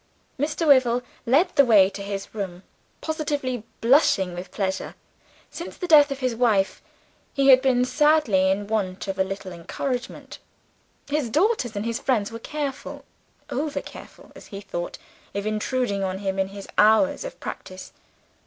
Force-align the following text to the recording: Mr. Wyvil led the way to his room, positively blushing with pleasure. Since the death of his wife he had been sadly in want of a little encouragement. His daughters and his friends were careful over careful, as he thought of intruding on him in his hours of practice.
Mr. 0.39 0.65
Wyvil 0.65 1.03
led 1.27 1.55
the 1.55 1.63
way 1.63 1.87
to 1.87 2.01
his 2.01 2.33
room, 2.33 2.63
positively 3.01 3.61
blushing 3.81 4.33
with 4.33 4.49
pleasure. 4.49 4.95
Since 5.51 5.77
the 5.77 5.87
death 5.87 6.09
of 6.09 6.21
his 6.21 6.33
wife 6.35 6.81
he 7.35 7.49
had 7.49 7.61
been 7.61 7.85
sadly 7.85 8.49
in 8.49 8.65
want 8.65 9.07
of 9.07 9.19
a 9.19 9.23
little 9.23 9.51
encouragement. 9.51 10.39
His 11.07 11.29
daughters 11.29 11.75
and 11.75 11.85
his 11.85 11.99
friends 11.99 12.31
were 12.31 12.39
careful 12.39 13.05
over 13.51 13.79
careful, 13.83 14.31
as 14.35 14.47
he 14.47 14.59
thought 14.59 14.97
of 15.35 15.45
intruding 15.45 16.03
on 16.03 16.17
him 16.17 16.39
in 16.39 16.47
his 16.47 16.67
hours 16.79 17.23
of 17.23 17.39
practice. 17.39 17.93